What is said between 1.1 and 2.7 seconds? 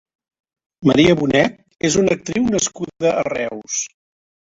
Bonet és una actriu